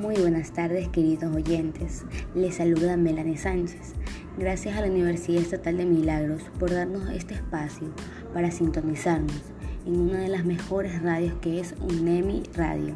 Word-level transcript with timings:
Muy 0.00 0.14
buenas 0.14 0.52
tardes 0.52 0.88
queridos 0.90 1.34
oyentes, 1.34 2.04
les 2.32 2.54
saluda 2.54 2.96
Melanie 2.96 3.36
Sánchez. 3.36 3.94
Gracias 4.38 4.76
a 4.76 4.80
la 4.80 4.86
Universidad 4.86 5.42
Estatal 5.42 5.76
de 5.76 5.86
Milagros 5.86 6.42
por 6.56 6.70
darnos 6.70 7.10
este 7.10 7.34
espacio 7.34 7.88
para 8.32 8.52
sintonizarnos 8.52 9.42
en 9.86 9.98
una 9.98 10.20
de 10.20 10.28
las 10.28 10.44
mejores 10.44 11.02
radios 11.02 11.34
que 11.40 11.58
es 11.58 11.74
UNEMI 11.80 12.44
Radio. 12.54 12.94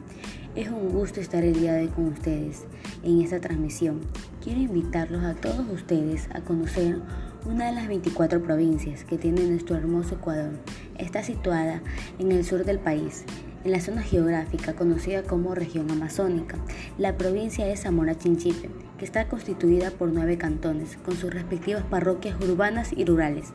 Es 0.55 0.69
un 0.69 0.91
gusto 0.91 1.21
estar 1.21 1.43
el 1.43 1.55
día 1.55 1.73
de 1.73 1.83
hoy 1.83 1.89
con 1.89 2.07
ustedes 2.07 2.67
en 3.03 3.21
esta 3.21 3.41
transmisión. 3.41 4.03
Quiero 4.41 4.61
invitarlos 4.61 5.25
a 5.25 5.35
todos 5.35 5.69
ustedes 5.73 6.29
a 6.33 6.43
conocer 6.43 7.01
una 7.45 7.67
de 7.67 7.73
las 7.73 7.89
24 7.89 8.41
provincias 8.45 9.03
que 9.03 9.19
tiene 9.19 9.43
nuestro 9.43 9.75
hermoso 9.75 10.15
Ecuador. 10.15 10.53
Está 10.99 11.25
situada 11.25 11.83
en 12.21 12.31
el 12.31 12.45
sur 12.45 12.65
del 12.65 12.79
país 12.79 13.25
en 13.65 13.71
la 13.73 13.81
zona 13.81 14.03
geográfica 14.03 14.75
conocida 14.75 15.23
como 15.23 15.55
región 15.55 15.91
amazónica. 15.91 16.57
La 16.99 17.17
provincia 17.17 17.69
es 17.69 17.83
Zamora 17.83 18.17
Chinchipe, 18.17 18.71
que 18.99 19.05
está 19.05 19.29
constituida 19.29 19.91
por 19.91 20.13
nueve 20.13 20.39
cantones, 20.39 20.99
con 21.05 21.17
sus 21.17 21.33
respectivas 21.33 21.85
parroquias 21.85 22.41
urbanas 22.41 22.93
y 22.97 23.05
rurales. 23.05 23.53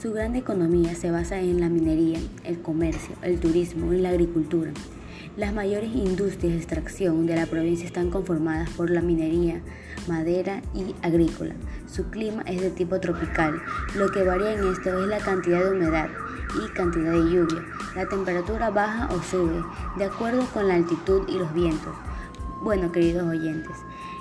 Su 0.00 0.12
gran 0.12 0.36
economía 0.36 0.94
se 0.94 1.10
basa 1.10 1.40
en 1.40 1.60
la 1.60 1.68
minería, 1.68 2.18
el 2.44 2.60
comercio, 2.60 3.14
el 3.22 3.40
turismo 3.40 3.92
y 3.92 4.00
la 4.00 4.10
agricultura. 4.10 4.72
Las 5.36 5.52
mayores 5.52 5.90
industrias 5.94 6.52
de 6.52 6.58
extracción 6.58 7.26
de 7.26 7.34
la 7.34 7.46
provincia 7.46 7.86
están 7.86 8.10
conformadas 8.10 8.70
por 8.70 8.90
la 8.90 9.00
minería, 9.00 9.62
madera 10.06 10.62
y 10.74 10.94
agrícola. 11.02 11.54
Su 11.90 12.04
clima 12.10 12.42
es 12.42 12.60
de 12.60 12.70
tipo 12.70 13.00
tropical. 13.00 13.60
Lo 13.96 14.12
que 14.12 14.22
varía 14.22 14.52
en 14.52 14.64
esto 14.68 15.02
es 15.02 15.08
la 15.08 15.18
cantidad 15.18 15.64
de 15.64 15.72
humedad 15.72 16.08
y 16.62 16.72
cantidad 16.72 17.12
de 17.12 17.30
lluvia. 17.30 17.64
La 17.94 18.08
temperatura 18.08 18.70
baja 18.70 19.08
o 19.14 19.22
sube 19.22 19.62
de 19.96 20.04
acuerdo 20.04 20.44
con 20.52 20.66
la 20.66 20.74
altitud 20.74 21.28
y 21.28 21.38
los 21.38 21.54
vientos. 21.54 21.94
Bueno, 22.60 22.90
queridos 22.90 23.28
oyentes, 23.28 23.76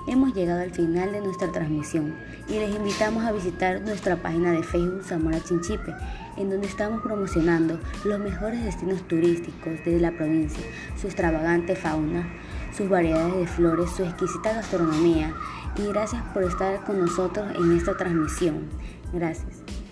hemos 0.05 0.33
llegado 0.35 0.61
al 0.61 0.71
final 0.71 1.11
de 1.11 1.21
nuestra 1.21 1.51
transmisión 1.51 2.13
y 2.47 2.59
les 2.59 2.75
invitamos 2.75 3.23
a 3.23 3.31
visitar 3.31 3.81
nuestra 3.81 4.17
página 4.17 4.51
de 4.51 4.61
Facebook 4.61 5.03
Zamora 5.03 5.43
Chinchipe, 5.43 5.91
en 6.37 6.51
donde 6.51 6.67
estamos 6.67 7.01
promocionando 7.01 7.79
los 8.03 8.19
mejores 8.19 8.63
destinos 8.63 9.01
turísticos 9.07 9.83
de 9.85 9.99
la 9.99 10.11
provincia, 10.11 10.63
su 10.99 11.07
extravagante 11.07 11.75
fauna, 11.75 12.27
sus 12.77 12.87
variedades 12.89 13.35
de 13.35 13.47
flores, 13.47 13.89
su 13.89 14.03
exquisita 14.03 14.53
gastronomía 14.53 15.33
y 15.77 15.87
gracias 15.87 16.21
por 16.33 16.43
estar 16.43 16.83
con 16.83 16.99
nosotros 16.99 17.47
en 17.55 17.75
esta 17.75 17.97
transmisión. 17.97 18.69
Gracias. 19.13 19.82